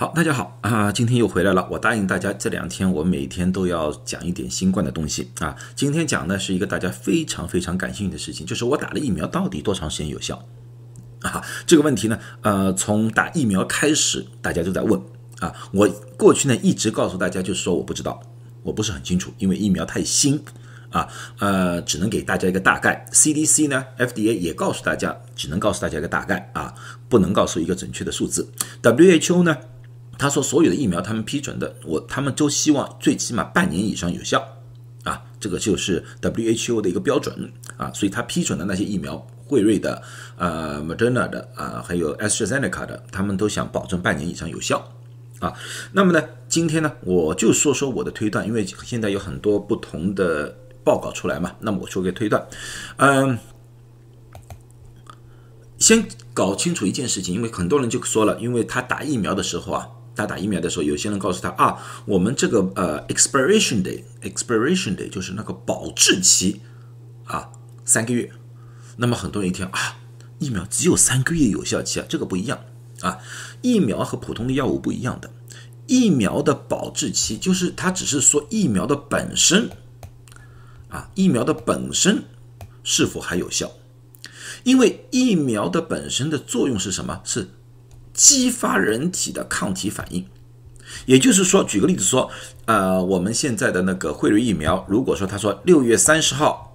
[0.00, 0.92] 好，大家好啊！
[0.92, 1.66] 今天又回来了。
[1.72, 5.56] 我答应大家，这两天我每天都要讲一点新冠的东西啊。
[5.74, 10.40] 今天讲的是一个大家非常非常感兴趣的事情，就是我打了疫苗到底多长时间有效
[11.22, 11.44] 啊？
[11.66, 15.02] 这个问题呢，呃，从打疫苗开始，大家都在问
[15.40, 15.52] 啊。
[15.72, 18.22] 我过去呢一直告诉大家，就是说我不知道，
[18.62, 20.40] 我不是很清楚，因为疫苗太新
[20.90, 21.08] 啊，
[21.40, 23.04] 呃，只能给大家一个大概。
[23.10, 26.72] CDC 呢，FDA 也告诉大家，只能告诉大家一个大概啊，
[27.08, 28.48] 不能告诉一个准确的数字。
[28.80, 29.56] WHO 呢？
[30.18, 34.44] 他说：“所有的疫苗，他们批准的，我他们都希望最起码半年以上有效，
[35.04, 37.92] 啊，这个就是 WHO 的一个标准啊。
[37.94, 40.02] 所以他批准的那些疫苗，辉瑞的、
[40.36, 44.92] 呃，Moderna 的啊，还有 AstraZeneca 的，他们都想保证半年以上有效
[45.38, 45.54] 啊。
[45.92, 51.54] 那么呢，今天呢，我就说说我的推断，因为现在有很多不同的报告出来嘛。
[51.60, 52.44] 那么我说个推断，
[52.96, 53.38] 嗯，
[55.78, 66.60] 先搞清楚一件事情，因为很多人就说了，因为他打疫苗的时候啊。”他打疫苗的时候，有些人告诉他啊，我们这个呃 expiration day，expiration day 就是那个保质期
[67.24, 67.52] 啊，
[67.84, 68.28] 三个月。
[68.96, 69.98] 那么很多人一听啊，
[70.40, 72.58] 疫苗只有三个月有效期啊，这个不一样
[73.00, 73.18] 啊，
[73.62, 75.30] 疫苗和普通的药物不一样的，
[75.86, 79.70] 疫苗的保质期就是它只是说疫苗的本身
[80.88, 82.24] 啊，疫苗的本身
[82.82, 83.70] 是否还有效？
[84.64, 87.20] 因为疫苗的本身的作用是什么？
[87.24, 87.50] 是
[88.18, 90.26] 激发人体的抗体反应，
[91.06, 92.28] 也就是说，举个例子说，
[92.64, 96.72] 呃，我们现在的那个辉瑞疫苗，如果说他说六月三十号，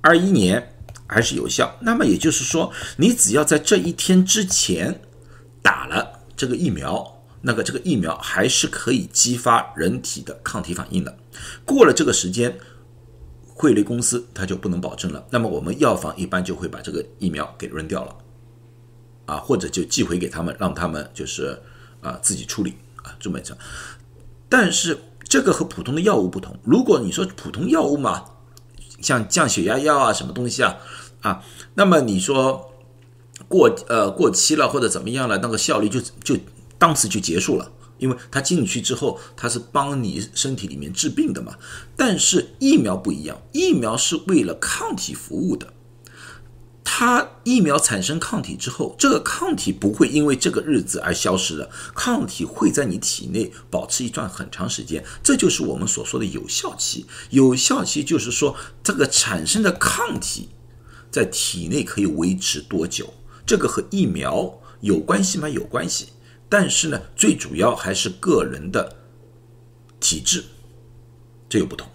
[0.00, 0.72] 二一年
[1.08, 5.00] 还是有效，那么也就是说，你只要在这一天之前
[5.60, 11.18] 打了这个疫苗，那个这个疫苗还是可以激发人体的抗体反应的。
[11.64, 12.56] 过了这个时间，
[13.48, 18.14] 辉瑞公司它就不能保证了，那么我们药房一般就会把这个疫苗给扔掉了。
[19.32, 21.58] 啊，或者就寄回给他们，让他们就是
[22.02, 23.56] 啊自己处理啊这么讲。
[24.50, 26.54] 但是这个和普通的药物不同。
[26.62, 28.24] 如果你说普通药物嘛，
[29.00, 30.76] 像降血压药啊什么东西啊
[31.22, 31.42] 啊，
[31.74, 32.70] 那么你说
[33.48, 36.36] 过呃过期了或者怎么样了，那个效率就就
[36.76, 41.56] 当时就结束了，因为它进去之后它是帮你身体里面治病的嘛。
[41.96, 45.72] 但是疫苗不一样，疫苗是为了抗体服务的。
[47.04, 57.04] 它疫苗产生抗体之后，这个抗体不会因为这个日子而消失的，抗体会在你体内保持一段很长时间，这就是我们所说的有效期。
[57.30, 58.54] 有效期就是说，
[58.84, 60.50] 这个产生的抗体
[61.10, 63.12] 在体内可以维持多久？
[63.44, 65.48] 这个和疫苗有关系吗？
[65.48, 66.06] 有关系，
[66.48, 68.94] 但是呢，最主要还是个人的
[69.98, 70.44] 体质，
[71.48, 71.88] 这有不同。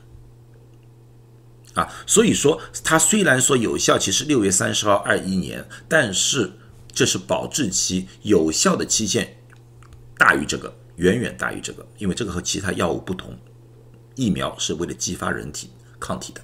[1.77, 6.51] 啊，所以说它虽然说有效期是六月三十号二一年，但是
[6.91, 9.37] 这是保质期，有效的期限
[10.17, 13.37] 大于这个，远远大于这个，因为这个和其他药物不同，
[14.15, 16.41] 疫苗是为了激发人体抗体的，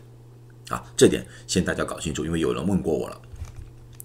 [0.75, 3.19] 啊，这点先大家搞清楚，因为有人问过我了，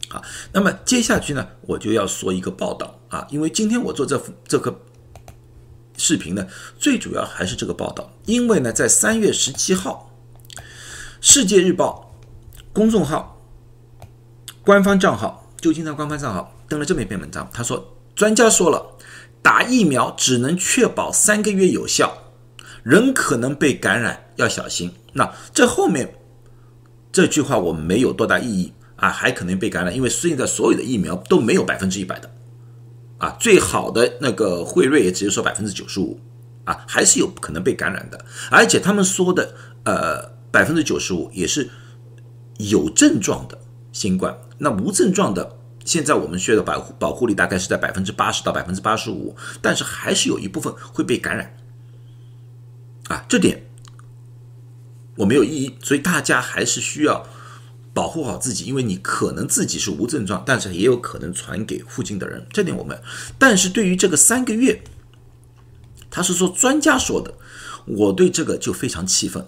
[0.08, 2.98] 啊，那么接下去呢，我就要说一个报道。
[3.10, 4.80] 啊，因为今天我做这这个
[5.98, 6.46] 视频呢，
[6.78, 10.07] 最主要还是这个报道，因为呢，在三月十七号。
[11.20, 12.14] 世界日报
[12.72, 13.40] 公众号
[14.62, 17.48] 官方账号，旧金山官方账号登了这么一篇文章。
[17.52, 18.96] 他说：“专家说了，
[19.42, 22.16] 打疫苗只能确保三个月有效，
[22.84, 26.14] 人可能被感染，要小心。”那这后面
[27.10, 32.30] 这句话我没有多大意义啊，还可能被感染，因为现在所有的疫苗都没有百分之一百的
[33.18, 36.20] 啊，最好的那个辉瑞也只有说百分之九十五
[36.62, 39.54] 啊，还是有可能被感染的，而且他们说的
[39.84, 40.37] 呃。
[40.50, 41.68] 百分之九十五也是
[42.58, 43.58] 有症状的
[43.92, 51.56] 新冠，那无症状的，现在我们需要的保护保护力大概是在百分之八十到百分之八十五，但是还是有一部分会被感染，
[53.08, 53.64] 啊，这点
[55.16, 57.26] 我没有异议，所以大家还是需要
[57.92, 63.00] 保护好自己，因为你可能自己是无症状，但是也有可能传给附近的人，这点我们，
[63.38, 64.82] 但是对于这个三个月，
[66.10, 67.34] 他是说专家说的，
[67.86, 69.44] 我对这个就非常气愤。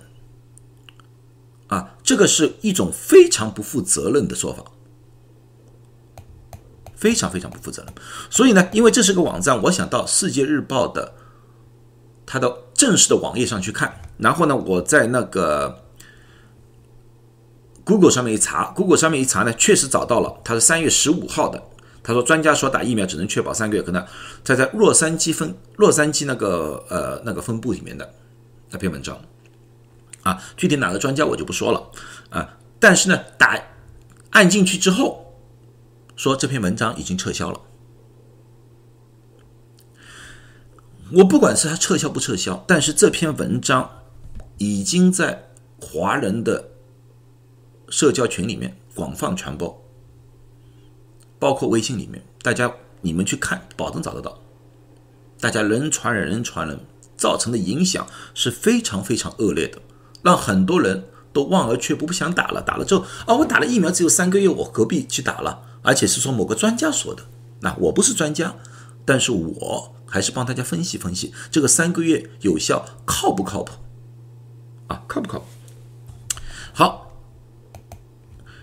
[2.10, 4.64] 这个是一种非常不负责任的说法，
[6.96, 7.94] 非常非常不负责任。
[8.28, 11.14] 所以呢，因为这是个网站，我想到《世界日报》的
[12.26, 15.84] 它的正式的网页上去看，然后呢，我在那个
[17.84, 21.62] Google 上面一查，Google 上面一查呢，确实找到了，它是三月十五号的。
[22.02, 24.04] 他说，专家说打疫苗只能确保三个月，可能
[24.42, 28.12] 在在洛杉矶分洛杉矶那个呃那个分部里面的
[28.70, 29.16] 那篇文章。
[30.22, 31.90] 啊，具体哪个专家我就不说了
[32.30, 32.58] 啊。
[32.78, 33.60] 但是呢，打
[34.30, 35.34] 按进去之后，
[36.16, 37.60] 说这篇文章已经撤销了。
[41.12, 43.90] 我不管是它撤销不撤销，但是这篇文章
[44.58, 45.50] 已经在
[45.80, 46.70] 华人的
[47.88, 49.82] 社交群里面广泛传播，
[51.38, 54.38] 包括微信里面，大家你们去看，保证找得到。
[55.40, 56.78] 大家人传人，人传人，
[57.16, 59.80] 造成的影响是非常非常恶劣的，
[60.22, 62.60] 让很多人都望而却步，不想打了。
[62.60, 65.62] 打了之后，啊，我打了疫苗只有三个月，我何必去打了？
[65.82, 67.22] 而且是说某个专家说的。
[67.60, 68.56] 那我不是专家，
[69.04, 73.72] 但是我还是帮大家分析分析，这个三个月有效靠不靠谱？
[74.88, 75.46] 啊，靠不靠谱？
[76.72, 77.06] 好。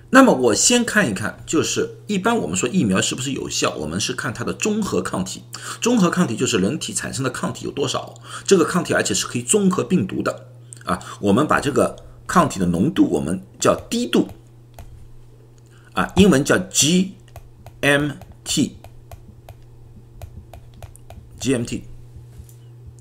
[0.09, 5.43] 那么我先看一看，就是一般我们说疫苗是不是有效，我们是看它的中和抗体。
[5.81, 8.15] 中和抗体就是人体产生的抗体有多少，
[8.45, 10.47] 这个抗体而且是可以中和病毒的
[10.87, 10.99] 啊。
[11.21, 11.95] 我们把这个
[12.25, 14.27] 抗体的浓度我们叫低度
[15.93, 17.11] 啊，英文叫 GMT，GMT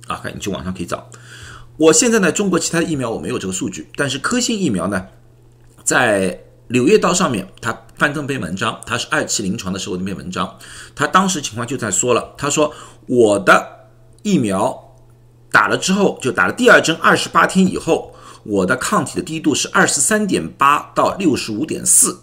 [0.06, 1.08] 啊，看你去网上可以找。
[1.76, 5.08] 我现在呢，中国其他疫苗我没有这个数据，但是科兴疫苗呢，
[5.84, 6.30] 在
[6.68, 10.58] 《柳叶刀》上面，他翻这篇文章，他是二期临床的时候那篇文章，
[10.94, 12.72] 他当时情况就在说了，他说
[13.06, 13.90] 我的
[14.22, 14.85] 疫苗
[15.56, 22.20] 打了之后，就打了第二针，二十八天以后，我的抗体的低度是二十三点八到六十五点四，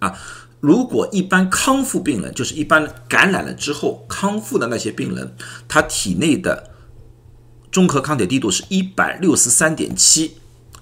[0.00, 0.14] 啊，
[0.60, 5.34] 如果一般康复病人，就是一般感染了之后康复的那些病人，
[5.66, 6.68] 他体内的
[7.72, 10.36] 综合抗体低度是一百六十三点七。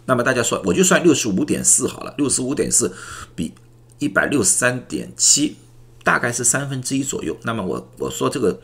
[0.07, 2.93] 那么大家说，我就算六十五点四好了，六十五点四
[3.37, 3.55] 比
[4.01, 5.57] 一百六十三点七
[6.03, 7.37] 大概是三分之一左右。
[7.45, 8.61] 那么我我说这个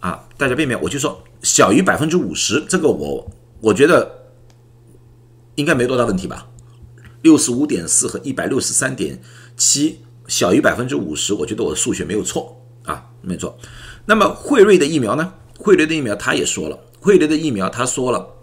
[0.00, 3.30] 啊，大家辨别，我就说小于百分之五十，这个我
[3.60, 4.30] 我觉得
[5.56, 6.46] 应该没多大问题吧。
[7.22, 9.20] 六十五点四和一百六十三点
[9.56, 13.58] 七小于百分之五十，我觉得我的数学没有错啊，没错。
[14.06, 15.34] 那么辉瑞的疫苗呢？
[15.58, 18.34] 辉瑞的疫苗他也说了，辉瑞的疫苗他说了。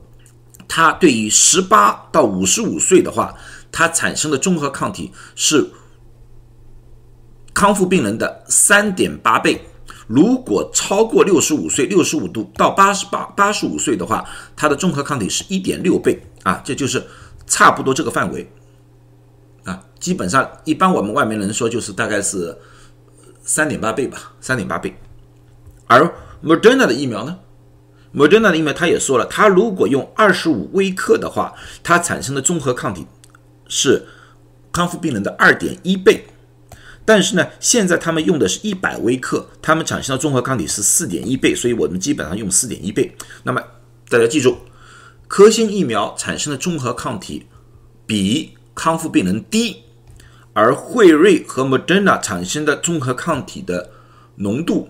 [0.68, 3.38] 它对于十八到五十五岁的话，
[3.72, 5.70] 它产生的综合抗体是
[7.54, 9.62] 康复病人的三点八倍。
[10.08, 14.24] 如果超过六十五岁，六十五度到八十八八十五岁的话，
[14.56, 17.04] 它的综合抗体是一点六倍啊，这就是
[17.48, 18.52] 差不多这个范围
[19.64, 19.84] 啊。
[20.00, 22.58] 基本上，一般我们外面人说就是大概是
[23.42, 24.96] 三点八倍吧，三点八倍。
[25.88, 26.14] 而
[26.44, 27.40] Moderna 的疫苗呢？
[28.12, 31.54] 莫德纳的疫苗，他也说了，他如果用二十五微克的话，
[31.84, 33.06] 它产生的综合抗体
[33.68, 34.08] 是
[34.72, 36.26] 康复病人的二点一倍。
[37.06, 43.16] 但是呢，现在他们用的是一百微克，他们产生的综合抗体是四点一倍，所以我们基本上用四点一倍。
[43.44, 43.62] 那么
[44.10, 44.58] 大家记住，
[45.28, 47.46] 科兴疫苗产生的综合抗体
[48.08, 49.84] 比康复病人低，
[50.54, 53.92] 而辉瑞和莫德纳产生的综合抗体的
[54.38, 54.90] 浓度。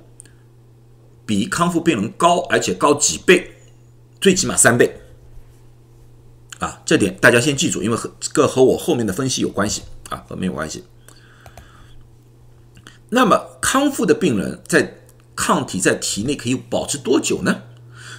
[1.27, 3.51] 比康复病人高，而且高几倍，
[4.21, 5.01] 最起码三倍，
[6.59, 10.83] 啊，这点大家先记住，因为和这个和我后面的分析有关系啊，和没有关系。
[13.09, 14.97] 那么康复的病人在
[15.35, 17.61] 抗体在体内可以保持多久呢？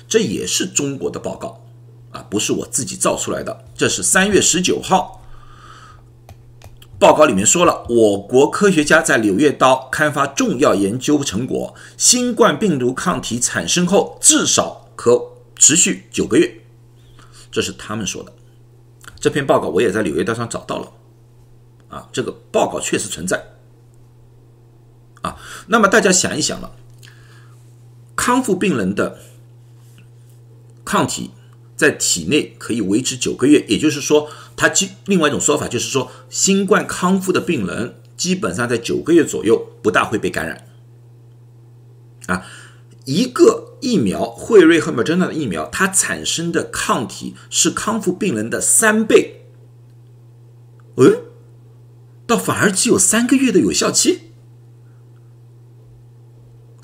[0.08, 1.64] 这也是中国的报告
[2.12, 5.22] 啊，不是我自己造出来的，这是三月十九号。
[6.98, 16.60] 报告里面说了，我国科学家在《柳叶刀》刊发重要研究成果，新冠病毒抗体产生后至少可持续九个月，
[17.50, 18.32] 这是他们说的。
[19.18, 20.92] 这篇报告我也在《柳叶刀》上找到了，
[21.88, 23.44] 啊，这个报告确实存在。
[25.26, 26.72] 啊，那么大家想一想了，
[28.14, 29.18] 康复病人的
[30.84, 31.32] 抗体。
[31.76, 40.66] 在体内可以维持九个月，也就是说，它基另外一种说法就是说，新冠康复的病人基本上在九个月左右不大会被感染。
[42.28, 42.46] 啊，
[43.04, 49.42] 一个疫苗，辉瑞和莫德纳的疫苗，它产生的抗体是康复病人的三倍。
[50.96, 51.24] 嗯，
[52.26, 54.25] 倒反而只有三个月的有效期，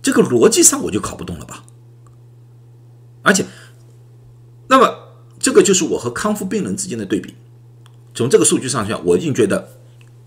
[0.03, 1.65] 这个逻辑上我就搞不懂了吧？
[3.23, 3.47] 而且。
[4.69, 4.91] 那么，
[5.39, 7.35] 这个就是我和康复病人之间的对比。
[8.15, 9.69] 从这个数据上讲，我已经觉得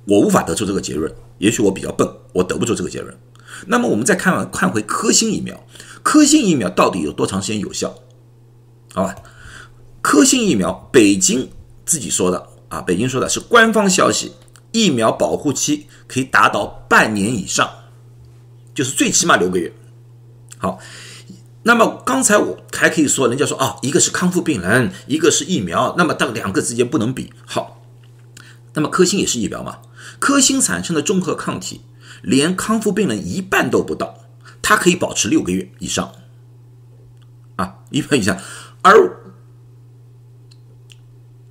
[0.05, 1.11] 我无法得出这个结论。
[1.39, 3.17] 也许我比较笨，我得不出这个结论。
[3.65, 5.65] 那么，我们再看看回科兴疫苗，
[6.03, 7.95] 科兴疫苗到底有多长时间有效？
[8.93, 9.15] 好吧，
[10.01, 11.49] 科兴疫苗，北京
[11.85, 14.33] 自己说的啊，北京说的是官方消息，
[14.71, 17.67] 疫苗保护期可以达到半年以上，
[18.75, 19.73] 就是最起码六个月。
[20.59, 20.79] 好。
[21.67, 27.33] 那么刚才我还可以说，人家说啊，一个是康复病人，一个是疫苗，那么到两个之间不能比。
[27.43, 27.81] 好，
[28.75, 29.79] 那么科兴也是疫苗嘛？
[30.19, 31.81] 科兴产生的综合抗体
[32.21, 34.15] 连康复病人一半都不到，
[34.61, 36.11] 它可以保持六个月以上。
[37.55, 38.39] 啊，一半以上，
[38.83, 39.17] 而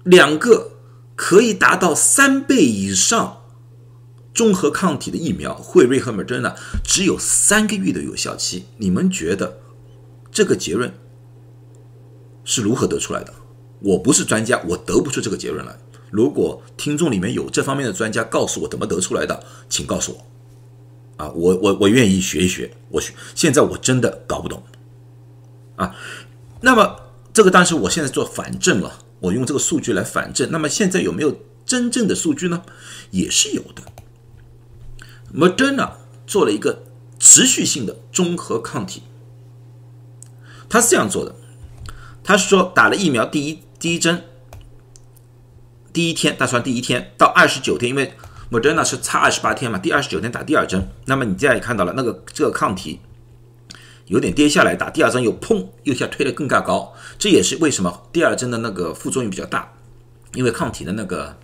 [0.04, 0.76] 两个
[1.16, 3.42] 可以达到三倍以上
[4.34, 8.64] 综合抗体的疫苗，惠瑞和莫德纳只有三个月的有效期。
[8.78, 9.60] 你们觉得
[10.32, 10.92] 这个结论
[12.44, 13.32] 是如何得出来的？
[13.80, 15.78] 我不是专家，我得不出这个结论来。
[16.10, 20.26] 如果听众里面有这方面的专家，告诉我怎么得出来的，请告诉我。
[21.24, 22.76] 啊，我我我愿意学一学。
[22.88, 24.62] 我学，现在我真的搞不懂。
[25.76, 25.94] 啊，
[26.60, 26.96] 那么
[27.32, 30.50] 这个当时我现在做反证了，我用这个数据来反证。
[30.50, 32.64] 那么现在有没有真正的数据呢？
[33.10, 33.82] 也是有的。
[35.34, 35.90] Moderna
[36.26, 36.84] 做了一个
[37.18, 39.02] 持续性的综合抗体，
[40.68, 41.34] 他是这样做的，
[42.22, 44.22] 他是说打了疫苗第一第一针。
[45.92, 48.14] 第一天，大算第一天到二十九天，因为
[48.50, 53.00] Moderna 是差二十八天嘛，第二十九天打第二针，那么你这样也看到了，那个这个抗体
[54.06, 59.72] 有点跌下来，打第二针又砰，又下推得更加高，这也是为什么第二针的那个副作用比较大，
[60.34, 61.36] 因为抗体的那个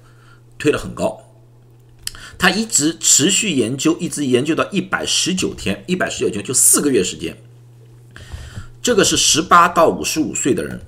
[0.58, 1.20] 推得很高。
[2.40, 7.36] 他一直持续研究，一直研究到一百十九天，一百十九天就四个月时间，
[8.80, 10.80] 这个是十八到五十五岁的人。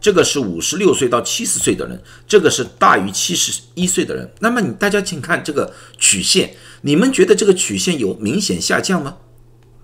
[0.00, 4.28] 这个是五十六岁到七十岁的人，这个是大于七十一岁的人。
[4.40, 9.18] 那么你大家请看这个曲线，你们觉得这个曲线有明显下降吗？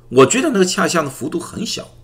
[0.08, 1.94] 我觉得那个下降的幅度很小，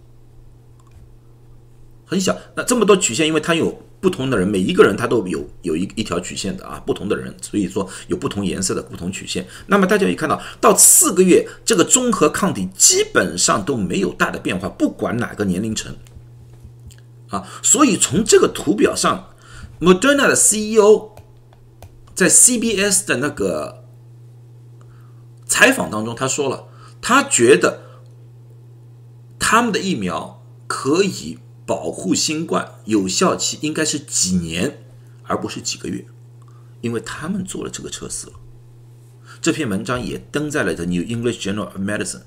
[2.06, 2.38] 很小。
[2.56, 9.46] 那这么多曲线，因为它有不同的人，每一个人他都有有一一条曲线的啊，不同的人，所以说有不同颜色的不同曲线。
[9.66, 15.96] 那么大家也看到，到四个月，这个综合抗体基本上都没有大的变化，不管哪个年龄层。
[17.30, 19.30] 啊，所以从这个图表上
[19.80, 21.10] ，Moderna 的 CEO
[22.14, 23.84] 在 CBS 的那个
[25.44, 26.68] 采访当中，他说了，
[27.02, 27.82] 他觉得
[29.38, 34.82] 他们的疫苗可以保护新冠，有效期应该是几年，
[35.24, 36.06] 而不是几个月，
[36.80, 38.32] 因为他们做了这个测试了。
[39.42, 42.22] 这篇文章也登在了 The New English Journal of Medicine，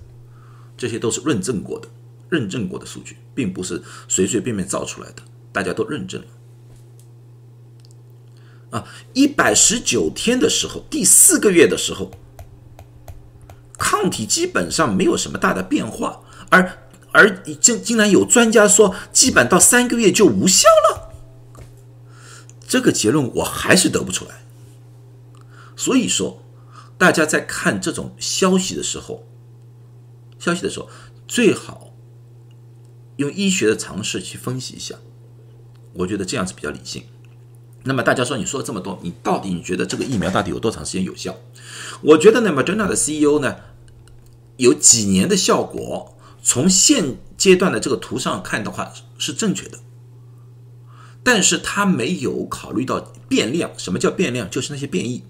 [0.78, 1.88] 这些都是认证过的。
[2.30, 6.28] 认证过的数据，并不是随随便便造出来的，大家都认证了。
[8.78, 12.12] 啊，一百十九天的时候，第四个月的时候，
[13.78, 16.78] 抗体基本上没有什么大的变化，而
[17.12, 21.14] 而竟竟然有专家说，基本到三个月就无效了。
[22.68, 24.44] 这个结论我还是得不出来。
[25.76, 26.44] 所以说，
[26.98, 29.28] 大家在看这种消息的时候，
[30.40, 30.90] 消息的时候
[31.28, 31.88] 最好。
[33.18, 34.96] 用医学的常识去分析一下，
[35.94, 37.04] 我觉得这样子比较理性。
[37.84, 41.36] 那么大家说，你说了这么多，你到底你觉得这个疫苗到底有多长时间有效？
[42.02, 43.58] 我觉得呢，Moderna 的 CEO 呢
[44.58, 49.80] 有几年的效果，从现阶段的这个图上看的话是正确的，
[51.24, 53.72] 但是他没有考虑到变量。
[53.78, 54.50] 什么叫变量？
[54.50, 55.24] 就是那些变异，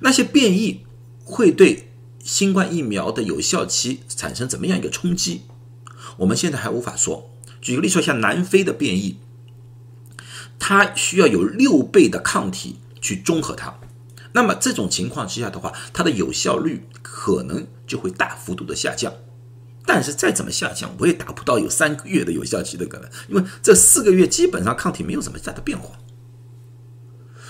[0.00, 0.84] 那些变异
[1.24, 1.90] 会对
[2.22, 5.42] 新冠疫苗的有效期产生怎么样一个冲击？
[6.18, 7.30] 我们现在还无法说。
[7.60, 9.18] 举个例说，像南非的变异，
[10.58, 13.78] 它需要有六倍的抗体去中和它。
[14.32, 19.12] 那么这种情况之下的话，它的有效率可能就会大幅度的下降。
[19.90, 25.98] 但是再怎么下降，我也达不到有三个月的有效期的可能，因为这四个月基本上抗体没有什么大的变化。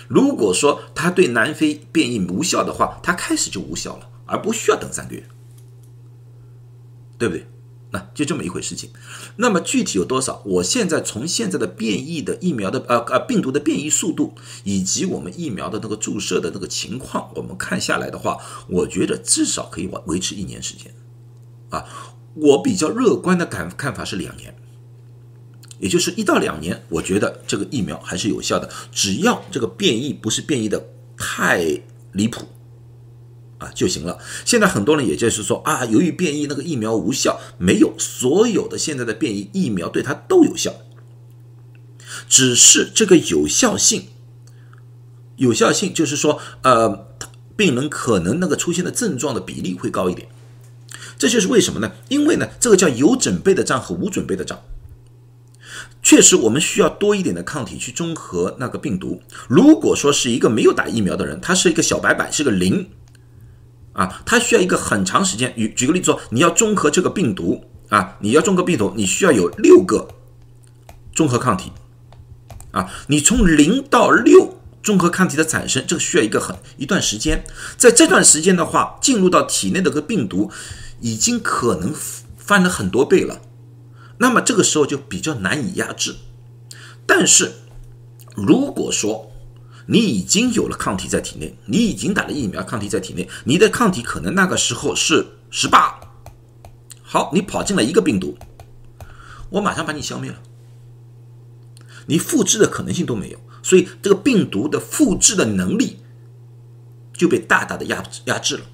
[0.07, 5.25] 如果说它对南非变异无效的话，它开始就无效了，而不需要等三个月，
[7.19, 7.49] 对不对？
[7.91, 8.91] 那就这么一回事情，
[9.37, 10.41] 那么具体有多少？
[10.45, 20.95] 我现在从现在的变异的疫苗的呃呃病毒的变异速度，以及我们疫苗的那个注射的那个情况，我们看下来的话，我觉得至少可以维维持一年时间，
[21.71, 21.83] 啊，
[22.41, 24.55] 我比较乐观的看看法是两年，
[25.79, 32.47] 也就是一到两年，我觉得这个疫苗还是有效的，只要这个变异不是变异的太离谱。
[33.59, 34.21] 啊就行了。
[34.45, 40.73] 现在很多人也就是说啊，由于变异那个疫苗无效，没有所有的现在的变异疫苗对它都有效，
[42.29, 44.05] 只是这个有效性，
[45.35, 47.09] 有效性就是说呃，
[47.57, 50.29] 病人可能那个出现的症状的比例会高一点。
[51.19, 51.93] 这就是为什么呢？
[52.09, 54.61] 因为呢，这个叫有准备的仗和无准备的仗。
[56.01, 59.21] 确实，我们需要多一点的抗体去中和那个病毒。
[59.49, 62.89] 如果说是一个没有打疫苗的人，他是一个小白板，是个零。
[63.93, 65.53] 啊，他需要一个很长时间。
[65.57, 70.07] 举举个例子说，你要中和这个病毒啊，你要中和病毒，你需要有六个
[71.13, 71.73] 中和抗体
[72.71, 72.89] 啊。
[73.09, 77.45] 你从零到六中和抗体的产生，这个需要一个很一段时间。
[77.77, 80.49] 在这段时间的话，进入到体内的个病毒
[81.01, 81.95] 已经可能
[82.37, 83.41] 翻了很多倍了，
[84.19, 86.17] 那么这个时候就比较难以压制。
[87.07, 87.53] 但是
[88.35, 89.31] 如果说
[89.87, 95.99] 你已经有了抗体在体内，你已经打了疫苗，抗体在体内，你的抗体可能那个时候是十八，
[97.03, 98.37] 好，你跑进来一个病毒，
[99.51, 100.39] 我马上把你消灭了，
[102.07, 106.01] 你复制的可能性都没有，所以这个病毒的复制的能力
[107.15, 108.65] 就被大大的压压制了。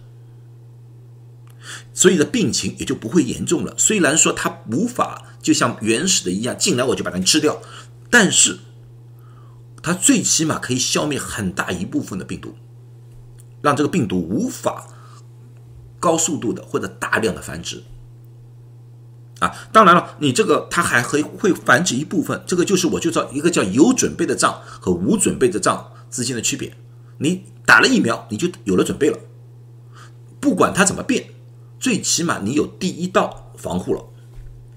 [1.93, 3.75] 所以的病情也就不会严重了。
[3.77, 7.61] 虽然说它无法就像原始的一样进来我就把它吃掉，
[8.11, 8.59] 但是
[9.83, 12.55] 它最起码可以消灭很大一部分的病毒，
[13.61, 14.87] 让这个病毒无法
[16.01, 17.83] 高速度的或者大量的繁殖。
[19.41, 26.73] 啊，当然了，你这个它还会会繁殖一部分，这个就是我就知道一个叫有准备的仗和无准备的仗之间的区别。
[27.19, 29.19] 你打了疫苗，你就有了准备了，
[30.41, 31.34] 不管它怎么变。
[31.85, 34.03] 最起码你有第一道防护了，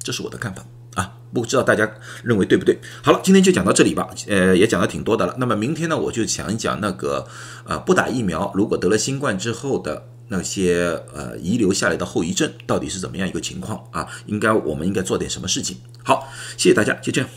[0.04, 1.90] 这是我的看法啊，不知道大家
[2.22, 2.78] 认为对不对？
[3.02, 5.34] 好了，今天就讲到这里吧，呃，也讲的挺多的了。
[5.38, 7.26] 那么明天呢，我就讲一讲那个
[7.64, 14.06] 呃，不打疫苗如果得了新冠之后的那些呃遗留下来的后遗症到底是怎么样一个情况啊？
[14.26, 15.78] 应该我们应该做点什么事情？
[16.04, 17.30] 好，谢谢大家，就这样。